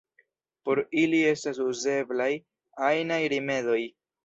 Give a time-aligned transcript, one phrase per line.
[0.69, 2.29] Por ili estas uzeblaj
[2.91, 3.81] ajnaj rimedoj.